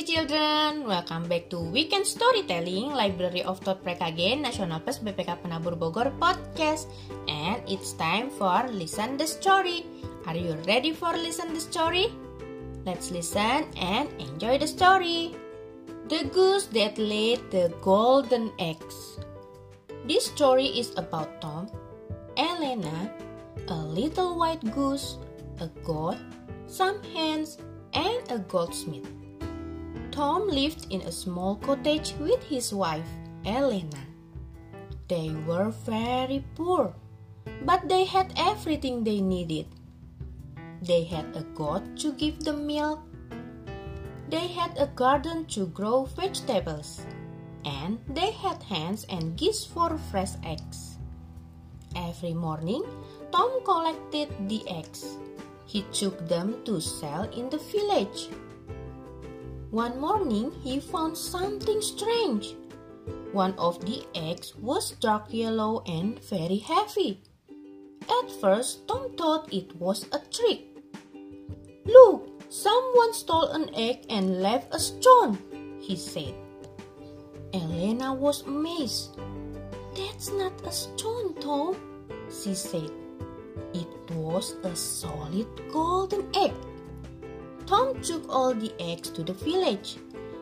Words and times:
story 0.00 0.16
children, 0.16 0.86
welcome 0.86 1.28
back 1.28 1.50
to 1.50 1.60
Weekend 1.60 2.06
Storytelling 2.06 2.88
Library 2.88 3.42
of 3.42 3.60
Thought 3.60 3.84
Prekagen 3.84 4.40
Nasional 4.40 4.80
Plus 4.80 4.98
BPK 4.98 5.36
Penabur 5.42 5.76
Bogor 5.76 6.08
podcast 6.16 6.88
and 7.28 7.60
it's 7.68 7.92
time 7.92 8.30
for 8.30 8.64
listen 8.72 9.18
the 9.18 9.26
story. 9.26 9.84
Are 10.26 10.36
you 10.36 10.56
ready 10.66 10.92
for 10.94 11.12
listen 11.12 11.52
the 11.52 11.60
story? 11.60 12.08
Let's 12.86 13.10
listen 13.10 13.68
and 13.76 14.08
enjoy 14.16 14.56
the 14.56 14.66
story. 14.66 15.36
The 16.08 16.24
goose 16.32 16.64
that 16.72 16.96
laid 16.96 17.50
the 17.50 17.68
golden 17.82 18.52
eggs. 18.58 19.20
This 20.08 20.24
story 20.24 20.80
is 20.80 20.96
about 20.96 21.42
Tom, 21.42 21.68
Elena, 22.38 23.12
a 23.68 23.76
little 23.76 24.38
white 24.38 24.64
goose, 24.72 25.18
a 25.60 25.68
goat, 25.84 26.16
some 26.66 27.02
hens, 27.12 27.58
and 27.92 28.24
a 28.30 28.38
goldsmith. 28.48 29.04
Tom 30.10 30.48
lived 30.48 30.86
in 30.90 31.02
a 31.02 31.12
small 31.12 31.56
cottage 31.56 32.14
with 32.18 32.42
his 32.42 32.74
wife, 32.74 33.08
Elena. 33.44 34.04
They 35.08 35.30
were 35.46 35.70
very 35.70 36.44
poor, 36.54 36.94
but 37.64 37.88
they 37.88 38.04
had 38.04 38.32
everything 38.36 39.04
they 39.04 39.20
needed. 39.20 39.66
They 40.82 41.04
had 41.04 41.36
a 41.36 41.42
goat 41.54 41.96
to 41.98 42.12
give 42.12 42.40
them 42.44 42.66
milk. 42.66 43.00
They 44.28 44.46
had 44.46 44.78
a 44.78 44.86
garden 44.86 45.44
to 45.46 45.66
grow 45.66 46.04
vegetables. 46.04 47.06
And 47.64 47.98
they 48.08 48.30
had 48.30 48.62
hens 48.62 49.04
and 49.10 49.36
geese 49.36 49.64
for 49.64 49.98
fresh 50.10 50.32
eggs. 50.44 50.96
Every 51.94 52.32
morning, 52.32 52.84
Tom 53.32 53.62
collected 53.64 54.30
the 54.48 54.62
eggs. 54.66 55.18
He 55.66 55.82
took 55.92 56.26
them 56.26 56.64
to 56.64 56.80
sell 56.80 57.24
in 57.30 57.50
the 57.50 57.58
village. 57.58 58.28
One 59.70 60.00
morning, 60.00 60.50
he 60.64 60.80
found 60.80 61.16
something 61.16 61.80
strange. 61.80 62.56
One 63.30 63.54
of 63.54 63.78
the 63.86 64.02
eggs 64.16 64.56
was 64.56 64.98
dark 64.98 65.26
yellow 65.30 65.84
and 65.86 66.18
very 66.24 66.58
heavy. 66.58 67.22
At 68.02 68.32
first, 68.40 68.88
Tom 68.88 69.14
thought 69.16 69.52
it 69.54 69.76
was 69.76 70.06
a 70.10 70.18
trick. 70.26 70.66
Look, 71.86 72.42
someone 72.50 73.14
stole 73.14 73.46
an 73.54 73.70
egg 73.74 74.06
and 74.10 74.42
left 74.42 74.74
a 74.74 74.80
stone, 74.80 75.38
he 75.80 75.94
said. 75.94 76.34
Elena 77.54 78.12
was 78.12 78.42
amazed. 78.42 79.18
That's 79.94 80.32
not 80.32 80.66
a 80.66 80.72
stone, 80.72 81.34
Tom, 81.40 81.76
she 82.26 82.54
said. 82.54 82.90
It 83.72 84.10
was 84.16 84.56
a 84.64 84.74
solid 84.74 85.46
golden 85.70 86.26
egg. 86.34 86.54
Tom 87.70 88.02
took 88.02 88.28
all 88.28 88.52
the 88.52 88.72
eggs 88.80 89.10
to 89.10 89.22
the 89.22 89.32
village. 89.32 89.96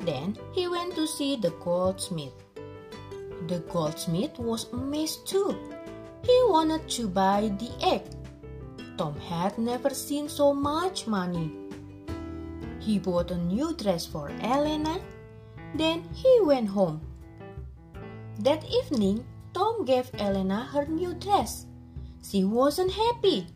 Then 0.00 0.38
he 0.52 0.66
went 0.68 0.94
to 0.94 1.06
see 1.06 1.36
the 1.36 1.50
goldsmith. 1.62 2.32
The 3.46 3.58
goldsmith 3.68 4.38
was 4.38 4.72
amazed 4.72 5.28
too. 5.28 5.54
He 6.24 6.32
wanted 6.48 6.88
to 6.96 7.08
buy 7.08 7.52
the 7.58 7.68
egg. 7.84 8.04
Tom 8.96 9.20
had 9.20 9.58
never 9.58 9.90
seen 9.90 10.30
so 10.30 10.54
much 10.54 11.06
money. 11.06 11.52
He 12.78 12.98
bought 12.98 13.30
a 13.30 13.36
new 13.36 13.74
dress 13.74 14.06
for 14.06 14.30
Elena. 14.40 14.98
Then 15.74 16.02
he 16.14 16.40
went 16.40 16.70
home. 16.70 17.02
That 18.38 18.64
evening, 18.64 19.26
Tom 19.52 19.84
gave 19.84 20.10
Elena 20.14 20.64
her 20.72 20.86
new 20.86 21.12
dress. 21.12 21.66
She 22.24 22.44
wasn't 22.44 22.92
happy. 22.92 23.46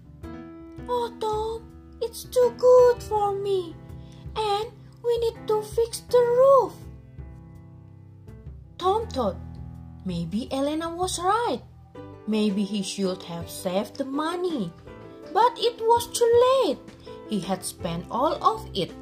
Oh, 0.87 1.11
Tom, 1.19 1.64
it's 2.05 2.25
too 2.25 2.55
good 2.59 3.03
for 3.03 3.35
me. 3.35 3.75
And 4.37 4.71
we 5.03 5.19
need 5.19 5.47
to 5.49 5.63
fix 5.63 6.01
the 6.11 6.19
roof. 6.19 6.73
Tom 8.79 9.07
thought 9.09 9.37
maybe 10.05 10.53
Elena 10.53 10.95
was 10.95 11.19
right. 11.19 11.63
Maybe 12.27 12.65
he 12.65 12.83
should 12.83 13.23
have 13.25 13.51
saved 13.51 13.97
the 13.97 14.05
money. 14.05 14.73
But 15.33 15.53
it 15.57 15.81
was 15.81 16.07
too 16.09 16.31
late. 16.65 16.79
He 17.29 17.41
had 17.41 17.65
spent 17.65 18.07
all 18.11 18.35
of 18.43 18.69
it. 18.75 18.93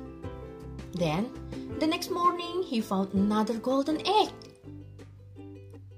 Then, 0.94 1.30
the 1.78 1.86
next 1.86 2.10
morning, 2.10 2.62
he 2.62 2.80
found 2.80 3.12
another 3.14 3.54
golden 3.54 3.98
egg. 4.06 4.30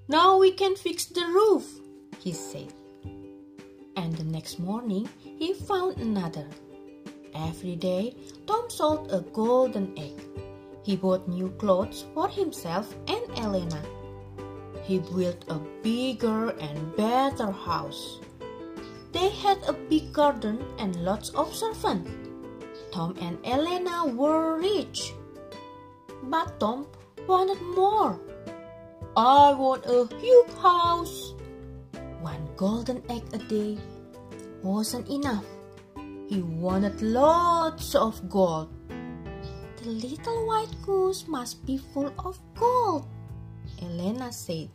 Now 0.09 0.39
we 0.39 0.53
can 0.53 0.77
fix 0.77 1.06
the 1.06 1.27
roof, 1.27 1.67
he 2.19 2.33
said. 2.33 2.73
And 3.97 4.15
the 4.17 4.25
next 4.25 4.59
morning, 4.59 5.09
he 5.23 5.55
found 5.55 5.99
another. 5.99 6.47
Every 7.34 7.75
day, 7.75 8.15
Tom 8.47 8.71
sold 8.71 9.11
a 9.11 9.21
golden 9.21 9.99
egg. 9.99 10.22
He 10.84 10.97
bought 10.97 11.28
new 11.28 11.50
clothes 11.59 12.05
for 12.15 12.28
himself 12.28 12.95
and 13.09 13.27
Elena. 13.39 13.83
He 14.84 14.99
built 14.99 15.44
a 15.49 15.59
bigger 15.83 16.50
and 16.50 16.94
better 16.97 17.50
house. 17.50 18.21
They 19.12 19.31
had 19.31 19.59
a 19.67 19.73
big 19.73 20.12
garden 20.12 20.62
and 20.78 20.94
lots 21.05 21.31
of 21.31 21.55
servants. 21.55 22.11
Tom 22.93 23.17
and 23.21 23.39
Elena 23.44 24.06
were 24.06 24.59
rich. 24.59 25.15
But 26.25 26.61
Tom 26.61 26.87
wanted 27.27 27.61
more. 27.75 28.21
I 29.17 29.55
want 29.55 29.87
a 29.87 30.06
huge 30.21 30.55
house. 30.61 31.34
One 32.21 32.49
golden 32.56 33.03
egg 33.11 33.23
a 33.33 33.39
day 33.39 33.78
wasn't 34.62 35.09
enough. 35.09 35.54
He 36.27 36.41
wanted 36.41 37.03
lots 37.03 37.95
of 37.95 38.29
gold. 38.31 38.73
The 39.77 39.91
little 39.91 40.47
white 40.47 40.73
goose 40.81 41.29
must 41.29 41.67
be 41.67 41.77
full 41.77 42.12
of 42.25 42.41
gold, 42.57 43.05
Elena 43.83 44.33
said. 44.33 44.71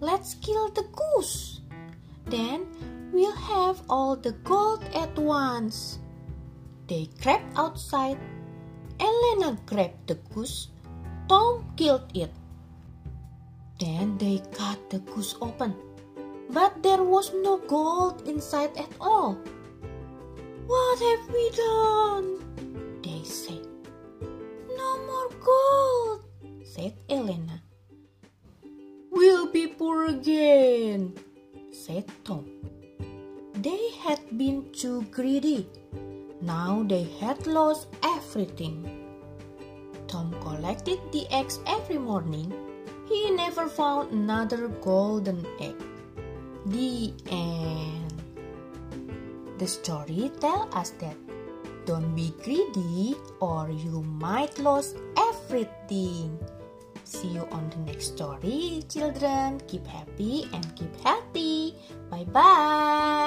Let's 0.00 0.34
kill 0.34 0.68
the 0.70 0.82
goose. 0.90 1.60
Then 2.26 2.66
we'll 3.12 3.36
have 3.36 3.82
all 3.88 4.16
the 4.16 4.32
gold 4.42 4.82
at 4.94 5.14
once. 5.16 6.00
They 6.88 7.06
crept 7.22 7.46
outside. 7.54 8.18
Elena 8.98 9.56
grabbed 9.66 10.08
the 10.08 10.18
goose. 10.34 10.68
Tom 11.28 11.70
killed 11.76 12.10
it. 12.14 12.34
Then 13.78 14.18
they 14.18 14.42
cut 14.52 14.90
the 14.90 14.98
goose 14.98 15.36
open. 15.40 15.76
But 16.50 16.82
there 16.82 17.02
was 17.02 17.32
no 17.32 17.58
gold 17.58 18.26
inside 18.26 18.76
at 18.76 18.90
all. 19.00 19.38
What 21.00 21.18
have 21.18 21.32
we 21.32 21.50
done? 21.56 23.00
They 23.00 23.24
said. 23.24 23.66
No 24.76 24.88
more 25.08 25.30
gold, 25.40 26.24
said 26.62 26.92
Elena. 27.08 27.62
We'll 29.10 29.50
be 29.50 29.66
poor 29.66 30.08
again, 30.08 31.14
said 31.72 32.04
Tom. 32.22 32.44
They 33.54 33.80
had 34.02 34.20
been 34.36 34.70
too 34.72 35.04
greedy. 35.10 35.70
Now 36.42 36.84
they 36.86 37.04
had 37.18 37.46
lost 37.46 37.88
everything. 38.04 38.76
Tom 40.06 40.36
collected 40.42 41.00
the 41.12 41.26
eggs 41.32 41.60
every 41.66 41.96
morning. 41.96 42.52
He 43.08 43.30
never 43.30 43.68
found 43.68 44.12
another 44.12 44.68
golden 44.68 45.46
egg. 45.60 45.80
The 46.66 47.14
end. 47.30 48.09
The 49.60 49.68
story 49.68 50.32
tells 50.40 50.72
us 50.72 50.96
that 51.04 51.20
don't 51.84 52.16
be 52.16 52.32
greedy 52.42 53.14
or 53.44 53.68
you 53.68 54.00
might 54.00 54.58
lose 54.58 54.96
everything. 55.20 56.40
See 57.04 57.28
you 57.36 57.44
on 57.52 57.68
the 57.68 57.92
next 57.92 58.16
story, 58.16 58.82
children. 58.88 59.60
Keep 59.68 59.86
happy 59.86 60.48
and 60.54 60.64
keep 60.76 60.96
healthy. 61.04 61.76
Bye 62.08 62.24
bye. 62.24 63.19